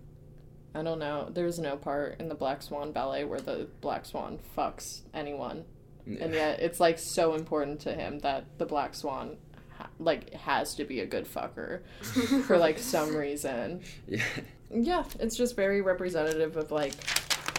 [0.74, 4.38] I don't know, there's no part in the Black Swan ballet where the Black Swan
[4.56, 5.64] fucks anyone.
[6.06, 9.38] And yet it's like so important to him that the Black Swan
[9.70, 11.80] ha- like has to be a good fucker
[12.46, 13.82] for like some reason.
[14.06, 14.22] yeah,
[14.70, 16.94] Yeah, it's just very representative of like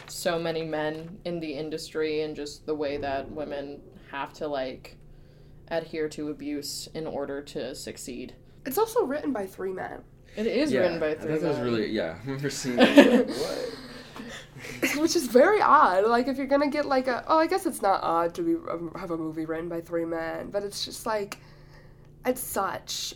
[0.08, 4.97] so many men in the industry and just the way that women have to like
[5.70, 8.36] adhere to abuse in order to succeed.
[8.66, 10.04] It's also written by three men.
[10.36, 11.66] It is yeah, written by I three thought that was men.
[11.66, 12.16] really yeah.
[12.22, 13.28] I remember seeing that.
[13.28, 16.06] like, which is very odd.
[16.06, 18.54] Like if you're gonna get like a oh, I guess it's not odd to be
[18.70, 21.38] um, have a movie written by three men, but it's just like
[22.26, 23.16] it's such.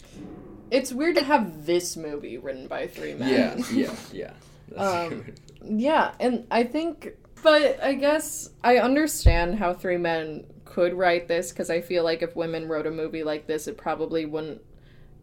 [0.71, 3.29] It's weird to have this movie written by three men.
[3.29, 4.31] Yeah, yeah, yeah.
[4.69, 5.25] That's Um.
[5.63, 7.09] Yeah, and I think,
[7.43, 12.21] but I guess I understand how three men could write this because I feel like
[12.21, 14.61] if women wrote a movie like this, it probably wouldn't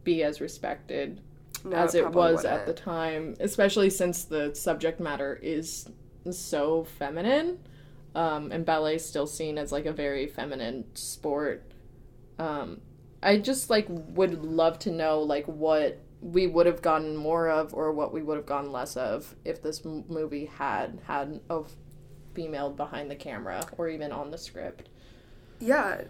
[0.04, 1.20] be as respected
[1.64, 5.88] No, as it probably was at the time, especially since the subject matter is
[6.30, 7.58] so feminine.
[8.14, 11.72] Um, and ballet is still seen as like a very feminine sport.
[12.38, 12.80] Um,
[13.22, 17.74] I just like would love to know like what we would have gotten more of
[17.74, 21.60] or what we would have gotten less of if this m- movie had had a
[21.64, 21.72] f-
[22.34, 24.88] female behind the camera or even on the script.
[25.60, 26.02] Yeah,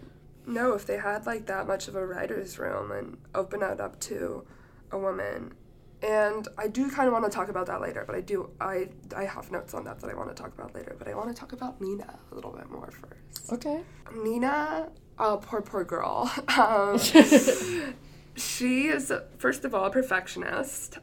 [0.45, 0.73] no.
[0.73, 4.45] If they had like that much of a writer's room and open it up to
[4.91, 5.53] a woman,
[6.01, 8.03] and I do kind of want to talk about that later.
[8.05, 10.73] But I do I I have notes on that that I want to talk about
[10.75, 10.95] later.
[10.97, 13.51] But I want to talk about Nina a little bit more first.
[13.51, 13.81] Okay.
[14.15, 16.31] Nina, oh poor poor girl.
[16.57, 16.97] Um,
[18.35, 20.97] she is first of all a perfectionist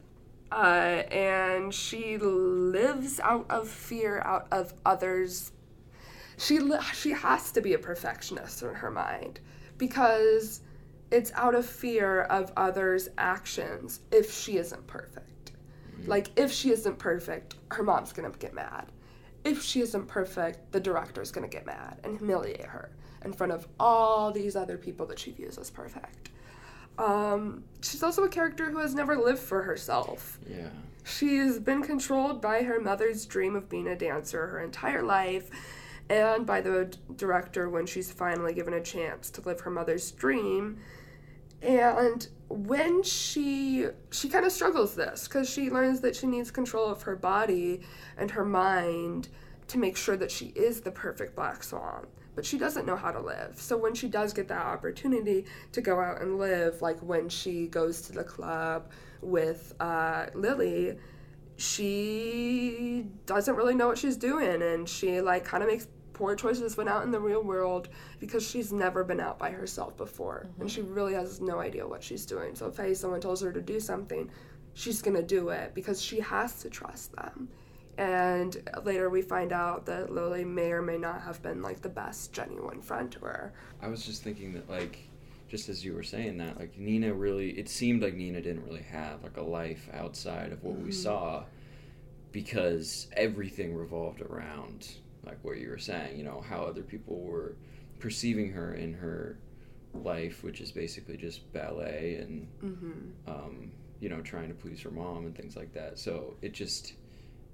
[0.51, 5.51] uh, and she lives out of fear out of others
[6.37, 6.59] she
[6.93, 9.39] she has to be a perfectionist in her mind
[9.77, 10.61] because
[11.11, 15.51] it's out of fear of others actions if she isn't perfect.
[16.05, 18.91] Like if she isn't perfect her mom's gonna get mad.
[19.43, 22.91] If she isn't perfect the director's gonna get mad and humiliate her
[23.25, 26.29] in front of all these other people that she views as perfect.
[26.99, 30.39] Um, she's also a character who has never lived for herself.
[30.47, 30.69] Yeah.
[31.03, 35.49] She's been controlled by her mother's dream of being a dancer her entire life
[36.09, 40.79] and by the director when she's finally given a chance to live her mother's dream.
[41.61, 46.87] And when she she kind of struggles this cuz she learns that she needs control
[46.87, 47.81] of her body
[48.17, 49.27] and her mind
[49.67, 52.07] to make sure that she is the perfect black swan.
[52.35, 53.59] But she doesn't know how to live.
[53.59, 57.67] So when she does get that opportunity to go out and live, like when she
[57.67, 58.91] goes to the club
[59.21, 60.99] with uh, Lily,
[61.57, 65.87] she doesn't really know what she's doing and she like kind of makes
[66.17, 69.95] poor choices when out in the real world because she's never been out by herself
[69.95, 70.41] before.
[70.41, 70.67] And mm-hmm.
[70.67, 72.55] she really has no idea what she's doing.
[72.55, 74.29] So if hey someone tells her to do something
[74.73, 77.49] she's gonna do it because she has to trust them.
[77.97, 81.89] And later we find out that lily may or may not have been like the
[81.89, 83.53] best genuine friend to her.
[83.81, 84.99] I was just thinking that like
[85.47, 88.83] just as you were saying that like Nina really it seemed like Nina didn't really
[88.83, 90.91] have like a life outside of what we mm-hmm.
[90.91, 91.43] saw
[92.31, 94.89] because everything revolved around
[95.27, 97.55] like what you were saying, you know, how other people were
[97.99, 99.37] perceiving her in her
[99.93, 103.31] life, which is basically just ballet and mm-hmm.
[103.31, 105.97] um, you know, trying to please her mom and things like that.
[105.99, 106.93] So it just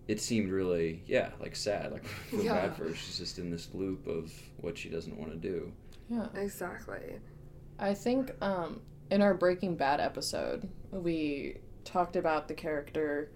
[0.07, 2.67] it seemed really yeah, like sad, like I feel Yeah.
[2.67, 2.95] bad for her.
[2.95, 5.71] She's just in this loop of what she doesn't want to do.
[6.09, 6.27] Yeah.
[6.36, 7.15] exactly
[7.79, 13.31] I think um, in our Breaking Bad episode, we talked about the character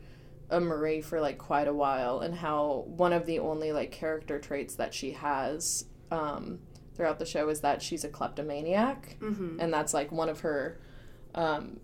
[0.50, 4.40] of Marie for like quite a while and how one of the only like character
[4.40, 6.60] traits that she has um,
[6.96, 9.18] throughout the show is that she's a kleptomaniac.
[9.20, 9.60] mm-hmm.
[9.60, 10.80] And that's like one of her
[11.36, 11.80] um,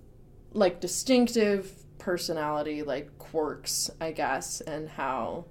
[0.54, 5.46] like distinctive personality like quirks, I guess, and how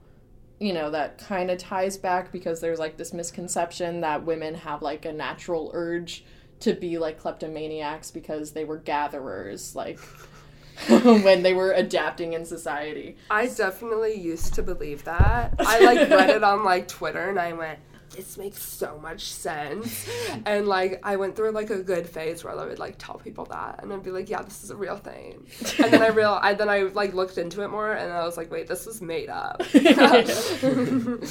[0.58, 4.80] you know that kind of ties back because there's like this misconception that women have
[4.80, 6.24] like a natural urge
[6.60, 9.98] to be like kleptomaniacs because they were gatherers like
[10.88, 13.16] when they were adapting in society.
[13.30, 15.54] I definitely used to believe that.
[15.58, 17.78] I like read it on like Twitter and I went,
[18.12, 20.08] this makes so much sense.
[20.44, 23.44] And like I went through like a good phase where I would like tell people
[23.46, 25.46] that and I'd be like, yeah, this is a real thing.
[25.78, 28.36] And then I real I then I like looked into it more and I was
[28.36, 29.58] like, wait, this was made up.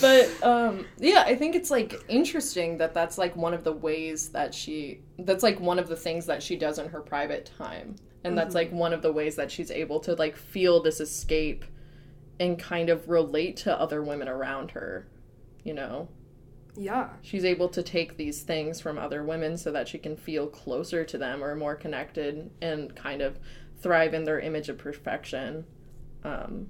[0.01, 4.29] but um yeah i think it's like interesting that that's like one of the ways
[4.29, 7.95] that she that's like one of the things that she does in her private time
[8.23, 11.65] and that's like one of the ways that she's able to like feel this escape
[12.39, 15.07] and kind of relate to other women around her
[15.63, 16.07] you know
[16.75, 17.09] yeah.
[17.21, 21.03] she's able to take these things from other women so that she can feel closer
[21.03, 23.39] to them or more connected and kind of
[23.81, 25.65] thrive in their image of perfection
[26.23, 26.67] um,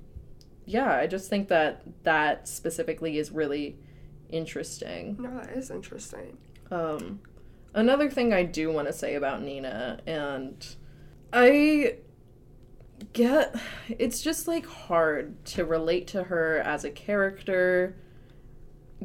[0.65, 3.77] yeah i just think that that specifically is really
[4.29, 6.37] interesting No, that is interesting.
[6.71, 7.19] um,
[7.73, 10.75] another thing i do want to say about nina and
[11.33, 11.95] i
[13.13, 13.55] get
[13.89, 17.95] it's just like hard to relate to her as a character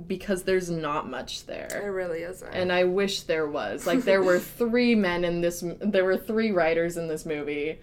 [0.07, 1.93] because there's not much It there.
[1.93, 2.53] really isn't.
[2.53, 3.87] And I wish there was.
[3.87, 7.79] Like there were three men in this there were three writers in this movie.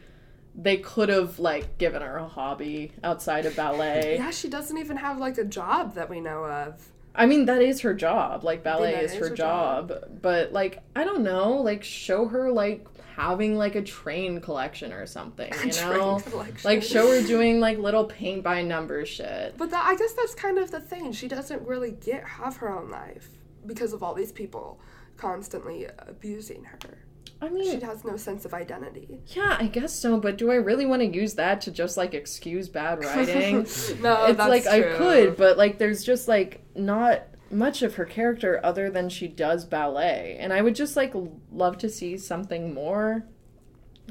[0.55, 4.15] They could have like given her a hobby outside of ballet.
[4.17, 6.89] yeah, she doesn't even have like a job that we know of.
[7.15, 8.43] I mean, that is her job.
[8.43, 9.89] Like ballet is her her job.
[9.89, 10.19] job.
[10.21, 11.53] But like, I don't know.
[11.53, 15.51] Like, show her like having like a train collection or something.
[15.63, 16.69] You know, collection.
[16.69, 19.55] like show her doing like little paint by number shit.
[19.57, 21.11] But that, I guess that's kind of the thing.
[21.11, 23.29] She doesn't really get have her own life
[23.65, 24.79] because of all these people
[25.17, 26.97] constantly abusing her.
[27.41, 29.19] I mean, She has no sense of identity.
[29.27, 30.17] yeah, I guess so.
[30.17, 33.57] But do I really want to use that to just like excuse bad writing?
[34.01, 37.23] no, it's like I could, but like there's just like not
[37.53, 41.13] much of her character other than she does ballet, and I would just like
[41.51, 43.25] love to see something more,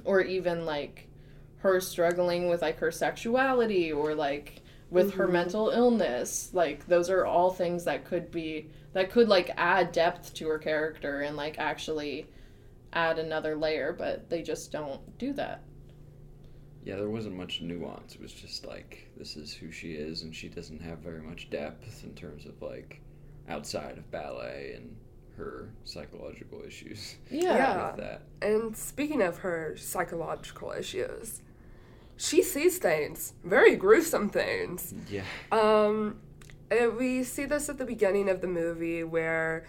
[0.04, 1.08] or even like
[1.58, 5.32] her struggling with like her sexuality or like with her Mhm.
[5.32, 6.52] mental illness.
[6.52, 10.58] Like those are all things that could be that could like add depth to her
[10.58, 12.26] character and like actually
[12.92, 15.62] add another layer, but they just don't do that.
[16.84, 18.16] Yeah, there wasn't much nuance.
[18.16, 21.48] It was just like this is who she is, and she doesn't have very much
[21.48, 23.00] depth in terms of like
[23.52, 24.96] outside of ballet and
[25.36, 27.56] her psychological issues Yeah.
[27.56, 27.92] Yeah.
[27.96, 28.22] that.
[28.40, 31.42] And speaking of her psychological issues,
[32.16, 34.94] she sees things, very gruesome things.
[35.10, 35.22] Yeah.
[35.50, 36.20] Um,
[36.70, 39.66] and we see this at the beginning of the movie where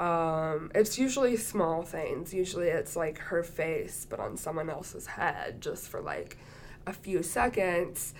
[0.00, 2.32] um, it's usually small things.
[2.34, 6.36] Usually it's like her face, but on someone else's head, just for like
[6.86, 8.14] a few seconds.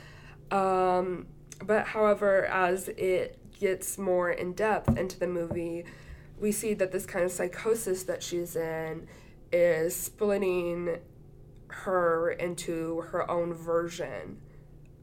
[0.50, 1.26] Um,
[1.64, 5.84] but however, as it gets more in depth into the movie,
[6.38, 9.06] we see that this kind of psychosis that she's in
[9.52, 10.98] is splitting
[11.68, 14.38] her into her own version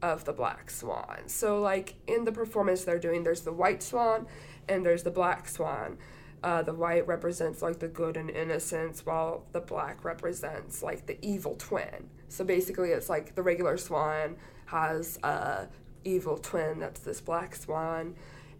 [0.02, 1.22] of the black swan.
[1.26, 4.26] So, like in the performance they're doing, there's the white swan
[4.68, 5.98] and there's the black swan.
[6.42, 11.18] Uh, the white represents like the good and innocence, while the black represents like the
[11.26, 12.10] evil twin.
[12.28, 15.68] So basically, it's like the regular swan has a
[16.04, 18.14] evil twin that's this black swan,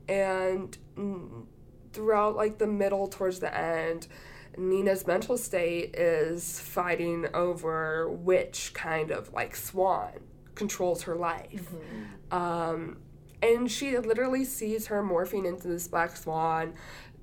[0.08, 0.76] and
[1.92, 4.06] throughout like the middle towards the end,
[4.56, 10.12] Nina's mental state is fighting over which kind of like swan
[10.54, 11.70] controls her life.
[12.30, 12.98] Um,
[13.42, 16.74] and she literally sees her morphing into this black swan.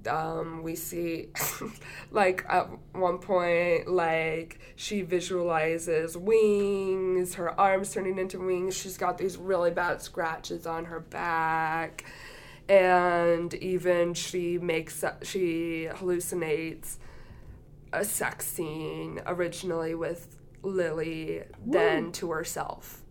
[0.07, 1.29] Um, we see,
[2.11, 8.75] like, at one point, like, she visualizes wings, her arms turning into wings.
[8.75, 12.05] She's got these really bad scratches on her back.
[12.69, 16.97] And even she makes, she hallucinates
[17.91, 23.03] a sex scene originally with Lily, then to herself,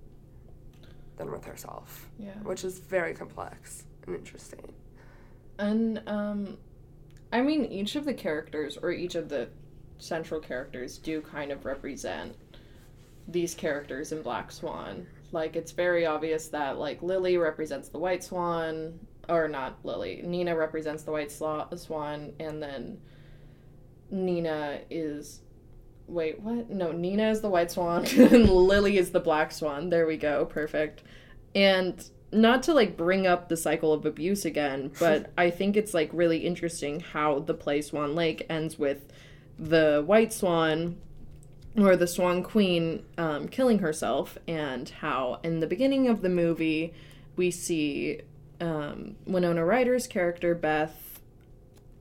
[1.19, 2.33] then with herself, Yeah.
[2.43, 4.73] which is very complex and interesting.
[5.59, 6.57] And um
[7.33, 9.49] I mean each of the characters or each of the
[9.99, 12.35] central characters do kind of represent
[13.29, 15.07] these characters in Black Swan.
[15.31, 20.23] Like it's very obvious that like Lily represents the White Swan or not Lily.
[20.25, 22.99] Nina represents the White Swan and then
[24.11, 25.41] Nina is
[26.07, 26.71] wait, what?
[26.71, 29.91] No, Nina is the White Swan and Lily is the Black Swan.
[29.91, 30.45] There we go.
[30.45, 31.03] Perfect.
[31.55, 35.95] And not to like bring up the cycle of abuse again, but I think it's
[35.95, 39.13] like really interesting how the play Swan Lake ends with
[39.59, 40.97] the White Swan
[41.79, 46.93] or the Swan Queen um, killing herself, and how in the beginning of the movie
[47.37, 48.21] we see
[48.63, 51.21] um, Winona Ryder's character Beth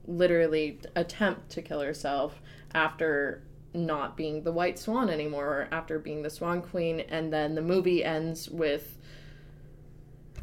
[0.06, 2.40] literally attempt to kill herself
[2.74, 3.42] after
[3.74, 7.62] not being the White Swan anymore, or after being the Swan Queen, and then the
[7.62, 8.98] movie ends with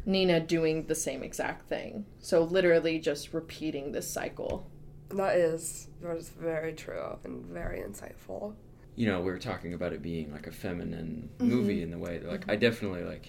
[0.06, 2.06] Nina doing the same exact thing.
[2.18, 4.68] So literally just repeating this cycle.
[5.10, 8.54] That is that is very true and very insightful.
[8.96, 11.48] you know, we were talking about it being like a feminine Mm-hmm.
[11.50, 13.26] movie in the way that, like, I definitely like,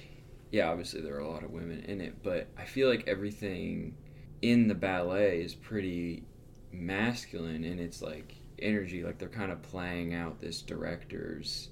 [0.51, 3.95] yeah, obviously there are a lot of women in it, but I feel like everything
[4.41, 6.23] in the ballet is pretty
[6.71, 9.03] masculine in its like energy.
[9.03, 11.69] Like they're kind of playing out this director's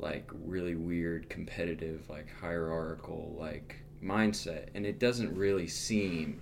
[0.00, 6.40] like really weird competitive like hierarchical like mindset and it doesn't really seem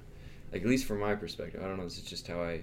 [0.52, 2.62] like at least from my perspective i don't know this is just how i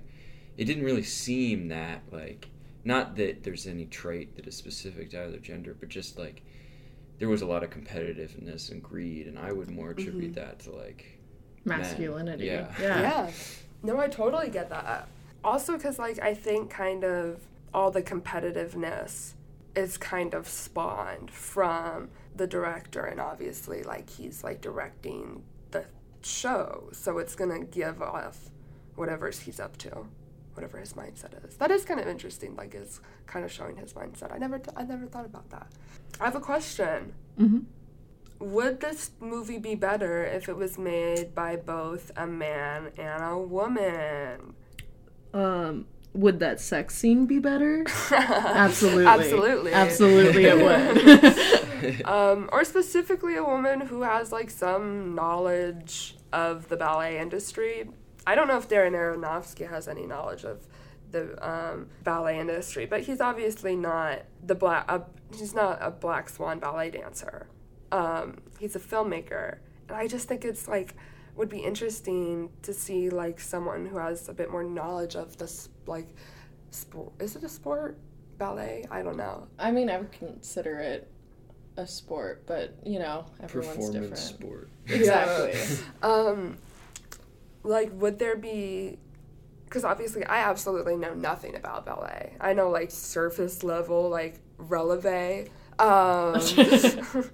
[0.58, 2.48] it didn't really seem that like
[2.86, 6.42] not that there's any trait that is specific to either gender but just like
[7.20, 10.46] there was a lot of competitiveness and greed and i would more attribute mm-hmm.
[10.46, 11.16] that to like
[11.66, 11.80] men.
[11.80, 12.46] Masculinity.
[12.46, 12.68] Yeah.
[12.80, 13.02] Yeah.
[13.02, 13.32] Yeah.
[13.84, 15.08] No, I totally get that.
[15.44, 17.40] Also, because, like, I think kind of
[17.74, 19.34] all the competitiveness
[19.76, 25.86] is kind of spawned from the director, and obviously, like, he's like directing the
[26.22, 28.50] show, so it's gonna give off
[28.96, 30.08] whatever he's up to,
[30.56, 31.56] whatever his mindset is.
[31.58, 32.56] That is kind of interesting.
[32.56, 34.34] Like, it's kind of showing his mindset.
[34.34, 35.68] I never, th- I never thought about that.
[36.20, 37.14] I have a question.
[37.40, 37.60] Mm-hmm.
[38.40, 43.38] Would this movie be better if it was made by both a man and a
[43.38, 44.56] woman?
[45.34, 47.86] Um, would that sex scene be better?
[48.12, 49.06] Absolutely.
[49.06, 49.74] Absolutely.
[49.74, 51.46] Absolutely, it would.
[52.06, 57.90] um, or specifically a woman who has like some knowledge of the ballet industry.
[58.28, 60.68] I don't know if Darren Aronofsky has any knowledge of
[61.12, 64.86] the um, ballet industry, but he's obviously not the black.
[64.88, 65.00] Uh,
[65.36, 67.48] he's not a black swan ballet dancer.
[67.92, 69.58] Um, he's a filmmaker,
[69.88, 70.96] and I just think it's like
[71.36, 75.70] would be interesting to see like someone who has a bit more knowledge of this
[75.86, 76.08] like
[76.72, 77.14] sport.
[77.20, 77.98] Is it a sport?
[78.38, 78.86] Ballet?
[78.92, 79.48] I don't know.
[79.60, 81.10] I mean, I would consider it
[81.78, 84.12] a sport, but you know, everyone's different.
[84.12, 84.70] Performance sport.
[84.88, 85.54] Exactly.
[86.02, 86.58] Um,
[87.66, 89.00] like, would there be?
[89.66, 92.34] Because obviously, I absolutely know nothing about ballet.
[92.40, 95.50] I know like surface level, like releve.
[95.78, 96.36] Um,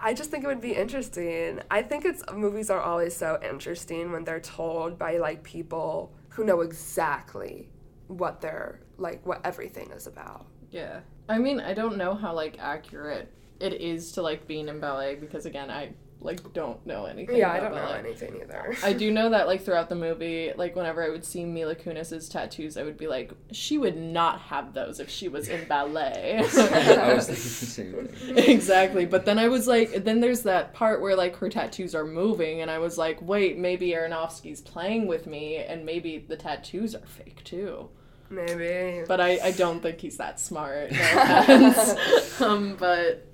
[0.00, 1.60] I just think it would be interesting.
[1.70, 6.44] I think it's movies are always so interesting when they're told by like people who
[6.44, 7.68] know exactly
[8.06, 10.46] what they're like, what everything is about.
[10.70, 11.00] Yeah.
[11.28, 15.16] I mean, I don't know how like accurate it is to like being in ballet
[15.16, 15.90] because again, I
[16.20, 17.36] like don't know anything.
[17.36, 18.74] Yeah, I don't know anything either.
[18.82, 22.28] I do know that like throughout the movie, like whenever I would see Mila Kunis's
[22.28, 26.38] tattoos, I would be like, she would not have those if she was in ballet.
[26.56, 28.50] I was thinking the same thing.
[28.50, 29.06] exactly.
[29.06, 32.62] But then I was like, then there's that part where like her tattoos are moving,
[32.62, 37.06] and I was like, wait, maybe Aronofsky's playing with me, and maybe the tattoos are
[37.06, 37.90] fake too.
[38.30, 39.04] Maybe.
[39.06, 40.92] But I, I don't think he's that smart.
[40.92, 41.96] No
[42.40, 43.27] um, but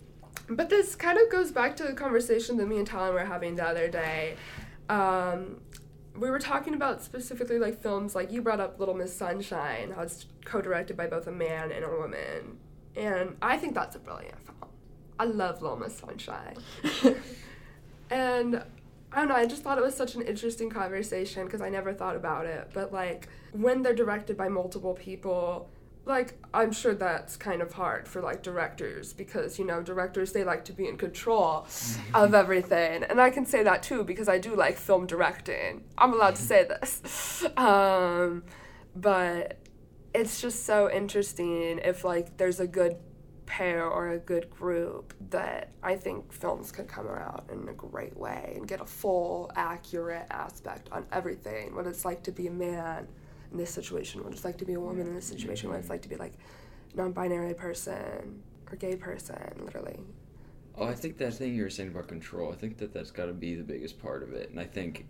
[0.48, 3.56] But this kind of goes back to the conversation that me and Talon were having
[3.56, 4.36] the other day.
[4.88, 5.60] Um,
[6.16, 10.02] we were talking about specifically like films like you brought up Little Miss Sunshine, how
[10.02, 12.58] it's co-directed by both a man and a woman,
[12.96, 14.70] and I think that's a brilliant film.
[15.18, 16.56] I love Little Miss Sunshine,
[18.10, 18.62] and
[19.12, 19.34] I don't know.
[19.34, 22.70] I just thought it was such an interesting conversation because I never thought about it.
[22.72, 25.68] But like when they're directed by multiple people,
[26.06, 30.44] like I'm sure that's kind of hard for like directors because you know directors they
[30.44, 31.66] like to be in control
[32.14, 35.84] of everything, and I can say that too because I do like film directing.
[35.96, 38.44] I'm allowed to say this, um,
[38.94, 39.58] but
[40.14, 42.96] it's just so interesting if like there's a good
[43.46, 48.16] pair or a good group that I think films could come around in a great
[48.16, 51.74] way and get a full, accurate aspect on everything.
[51.74, 53.06] What it's like to be a man
[53.54, 55.88] in this situation, what it's like to be a woman in this situation, what it's
[55.88, 56.32] like to be like
[56.94, 60.00] non-binary person or gay person, literally.
[60.76, 63.26] Oh, I think that thing you were saying about control, I think that that's got
[63.26, 64.50] to be the biggest part of it.
[64.50, 65.06] And I think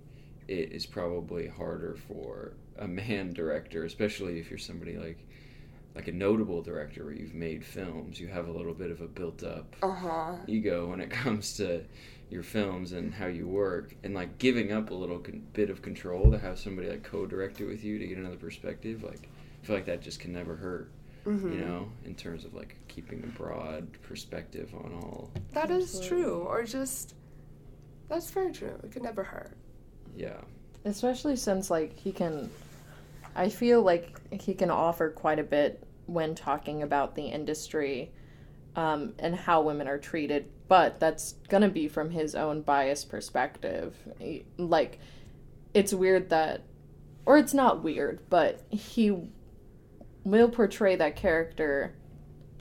[0.46, 5.18] it is probably harder for a man director, especially if you're somebody like
[5.94, 8.18] like a notable director where you've made films.
[8.20, 10.32] You have a little bit of a built up Uh huh.
[10.46, 11.82] ego when it comes to
[12.34, 15.80] your films and how you work and like giving up a little con- bit of
[15.80, 19.28] control to have somebody like co-direct it with you to get another perspective like
[19.62, 20.90] i feel like that just can never hurt
[21.26, 21.52] Mm-hmm.
[21.54, 26.08] you know in terms of like keeping a broad perspective on all That is Absolutely.
[26.22, 27.14] true, or just
[28.10, 28.78] that's very true.
[28.84, 29.56] It could never hurt.
[30.14, 30.36] yeah
[30.84, 32.50] especially since like he can
[33.34, 38.12] i feel like he can offer quite a bit when talking about the industry
[38.76, 43.94] um, and how women are treated but that's gonna be from his own biased perspective.
[44.56, 44.98] Like
[45.74, 46.62] it's weird that
[47.26, 49.28] or it's not weird but he
[50.24, 51.94] will portray that character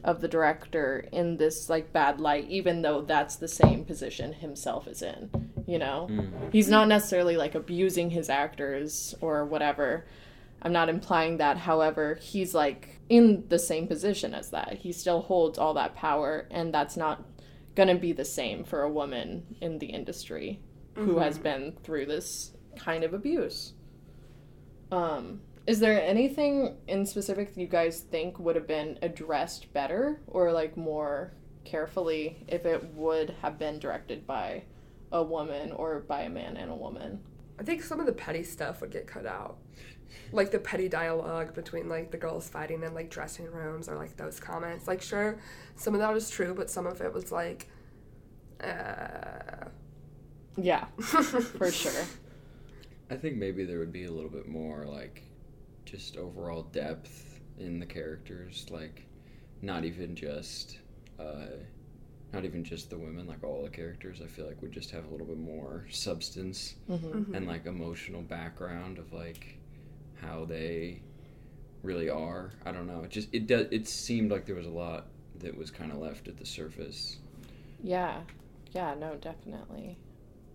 [0.03, 4.87] of the director in this like bad light even though that's the same position himself
[4.87, 5.29] is in
[5.65, 6.07] you know?
[6.11, 6.51] Mm.
[6.51, 10.05] he's not necessarily like abusing his actors or whatever.
[10.61, 14.79] I'm not implying that however he's like in the same position as that.
[14.79, 17.23] He still holds all that power and that's not
[17.75, 20.59] gonna be the same for a woman in the industry
[20.95, 23.73] who has been through this kind of abuse
[24.91, 30.21] um is there anything in specific that you guys think would have been addressed better
[30.27, 34.63] or like more carefully if it would have been directed by
[35.13, 37.21] a woman or by a man and a woman?
[37.57, 39.57] I think some of the petty stuff would get cut out.
[40.31, 44.17] Like the petty dialogue between like the girls fighting in like dressing rooms or like
[44.17, 44.87] those comments.
[44.87, 45.37] Like sure,
[45.75, 47.67] some of that was true, but some of it was like
[48.63, 49.65] uh
[50.57, 52.05] Yeah, for sure.
[53.09, 55.23] i think maybe there would be a little bit more like
[55.85, 59.05] just overall depth in the characters like
[59.61, 60.79] not even just
[61.19, 61.47] uh
[62.31, 65.05] not even just the women, like all the characters, I feel like would just have
[65.05, 67.35] a little bit more substance Mm-hmm.
[67.35, 69.59] and like emotional background of like
[70.25, 71.01] how they
[71.83, 72.51] really are.
[72.65, 73.01] I don't know.
[73.03, 73.67] It just it does.
[73.71, 75.07] It seemed like there was a lot
[75.39, 77.17] that was kind of left at the surface.
[77.83, 78.21] Yeah,
[78.71, 79.97] yeah, no, definitely.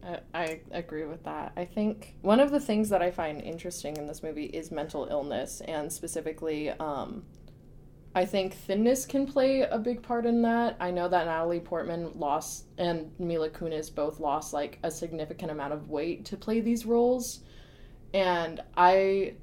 [0.03, 1.53] I, I agree with that.
[1.57, 5.07] I think one of the things that I find interesting in this movie is mental
[5.11, 7.25] illness, and specifically, um,
[8.15, 10.77] I think thinness can play a big part in that.
[10.81, 15.73] I know that Natalie Portman lost and Mila Kunis both lost like a significant amount
[15.73, 17.41] of weight to play these roles,
[18.15, 19.35] and I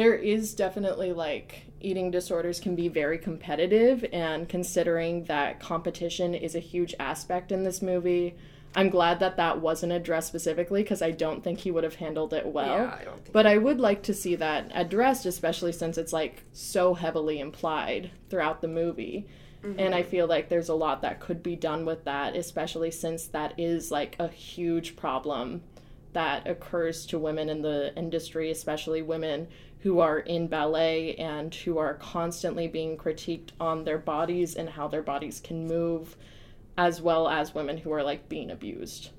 [0.00, 6.54] there is definitely like eating disorders can be very competitive and considering that competition is
[6.54, 8.34] a huge aspect in this movie
[8.74, 12.32] i'm glad that that wasn't addressed specifically because i don't think he would have handled
[12.32, 12.78] it well.
[12.78, 13.32] Yeah, I don't think.
[13.32, 18.10] but i would like to see that addressed especially since it's like so heavily implied
[18.30, 19.26] throughout the movie.
[19.62, 19.78] Mm-hmm.
[19.78, 23.26] And i feel like there's a lot that could be done with that especially since
[23.26, 25.62] that is like a huge problem
[26.12, 29.48] that occurs to women in the industry, especially women
[29.80, 34.86] who are in ballet and who are constantly being critiqued on their bodies and how
[34.86, 36.16] their bodies can move,
[36.76, 39.10] as well as women who are like being abused.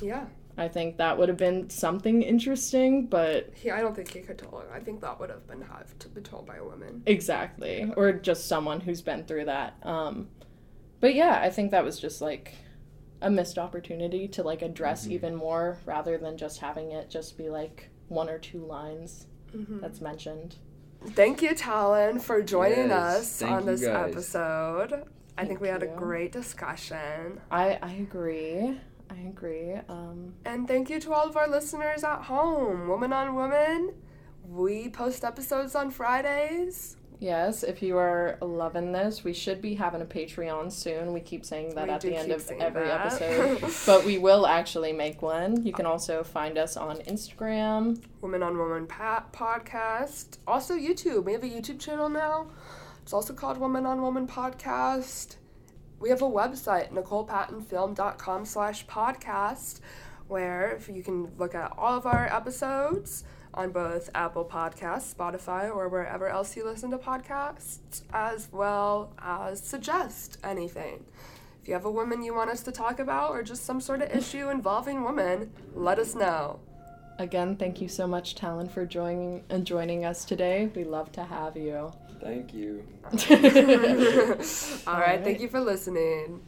[0.00, 0.26] yeah,
[0.58, 3.70] I think that would have been something interesting, but he.
[3.70, 4.62] I don't think he could tell.
[4.72, 7.02] I think that would have been have to be told by a woman.
[7.06, 9.74] exactly, or just someone who's been through that.
[9.82, 10.28] Um,
[11.00, 12.54] but yeah, I think that was just like
[13.22, 17.48] a missed opportunity to like address even more rather than just having it just be
[17.48, 20.56] like one or two lines that's mentioned.
[21.10, 24.10] Thank you, Talon, for joining Yes, us thank on this guys.
[24.12, 25.04] episode.
[25.36, 27.40] I think we had a great discussion.
[27.50, 28.78] I I agree.
[29.10, 29.74] I agree.
[29.88, 32.88] Um, And thank you to all of our listeners at home.
[32.88, 33.94] Woman on Woman.
[34.48, 36.96] We post episodes on Fridays.
[37.22, 41.12] Yes, if you are loving this, we should be having a Patreon soon.
[41.12, 43.06] We keep saying that We at the end of every that.
[43.22, 45.64] episode, but we will actually make one.
[45.64, 48.02] You can also find us on Instagram.
[48.20, 50.38] Woman on Woman pa- podcast.
[50.46, 51.24] Also YouTube.
[51.24, 52.48] We have a YouTube channel now.
[53.02, 55.36] It's also called Woman on Woman podcast.
[56.00, 59.80] We have a website, NicolePattonFilm.com slash podcast,
[60.28, 63.24] where if you can look at all of our episodes
[63.54, 69.60] on both Apple Podcasts, Spotify, or wherever else you listen to podcasts, as well as
[69.60, 71.04] suggest anything.
[71.62, 74.02] If you have a woman you want us to talk about or just some sort
[74.02, 76.58] of issue involving women, let us know.
[77.18, 80.70] Again, thank you so much, Talon, for joining and joining us today.
[80.74, 81.92] We love to have you.
[82.20, 82.84] Thank you.
[84.86, 85.24] All right, right.
[85.24, 86.40] thank you for listening.